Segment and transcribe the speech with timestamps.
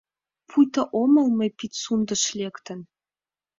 [0.49, 2.79] Пуйто омыл мый Пицундыш лектын,—